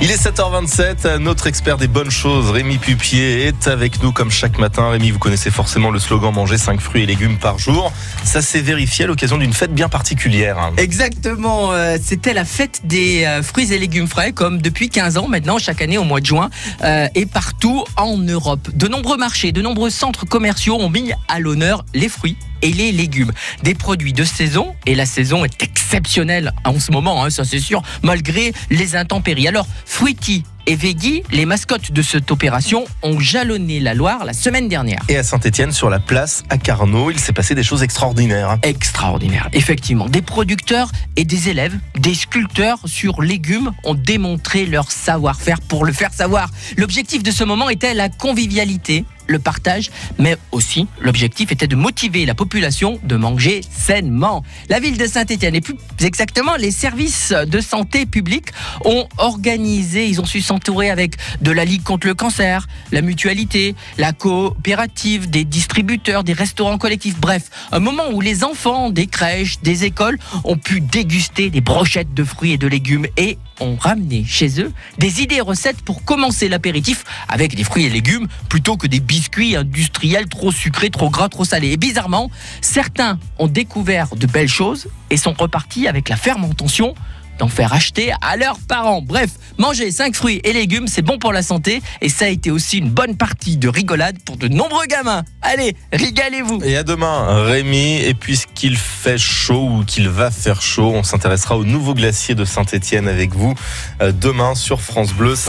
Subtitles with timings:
[0.00, 4.56] Il est 7h27, notre expert des bonnes choses, Rémi Pupier, est avec nous comme chaque
[4.56, 4.90] matin.
[4.90, 7.92] Rémi, vous connaissez forcément le slogan manger 5 fruits et légumes par jour.
[8.22, 10.56] Ça s'est vérifié à l'occasion d'une fête bien particulière.
[10.56, 10.72] hein.
[10.76, 15.26] Exactement, euh, c'était la fête des euh, fruits et légumes frais, comme depuis 15 ans
[15.26, 16.48] maintenant, chaque année au mois de juin,
[16.84, 18.68] euh, et partout en Europe.
[18.74, 22.92] De nombreux marchés, de nombreux centres commerciaux ont mis à l'honneur les fruits et les
[22.92, 23.32] légumes.
[23.62, 27.60] Des produits de saison, et la saison est exceptionnelle en ce moment, hein, ça c'est
[27.60, 29.48] sûr, malgré les intempéries.
[29.48, 34.68] Alors, Fruity et Veggie, les mascottes de cette opération, ont jalonné la Loire la semaine
[34.68, 35.00] dernière.
[35.08, 38.50] Et à Saint-Etienne, sur la place à Carnot, il s'est passé des choses extraordinaires.
[38.50, 38.58] hein.
[38.62, 39.48] extraordinaire.
[39.54, 45.86] Effectivement, des producteurs et des élèves, des sculpteurs sur légumes ont démontré leur savoir-faire pour
[45.86, 46.50] le faire savoir.
[46.76, 52.26] L'objectif de ce moment était la convivialité, le partage, mais aussi l'objectif était de motiver
[52.26, 54.42] la population de manger sainement.
[54.68, 58.48] La ville de Saint-Étienne et plus exactement les services de santé publique
[58.84, 63.74] ont organisé, ils ont su s'entourer avec de la Ligue contre le cancer, la mutualité,
[63.98, 69.60] la coopérative, des distributeurs, des restaurants collectifs, bref, un moment où les enfants des crèches,
[69.60, 74.24] des écoles ont pu déguster des brochettes de fruits et de légumes et ont ramené
[74.24, 78.76] chez eux des idées et recettes pour commencer l'apéritif avec des fruits et légumes plutôt
[78.76, 81.72] que des biscuits industriels trop sucrés, trop gras, trop salés.
[81.72, 86.94] Et bizarrement, certains ont découvert de belles choses et sont repartis avec la ferme intention
[87.38, 89.02] d'en faire acheter à leurs parents.
[89.02, 92.50] Bref, manger 5 fruits et légumes, c'est bon pour la santé et ça a été
[92.50, 95.24] aussi une bonne partie de rigolade pour de nombreux gamins.
[95.42, 97.98] Allez, régalez-vous Et à demain, Rémi.
[97.98, 102.44] Et puisqu'il fait chaud ou qu'il va faire chaud, on s'intéressera au nouveau glacier de
[102.44, 103.54] Saint-Etienne avec vous
[104.02, 105.36] euh, demain sur France Bleu.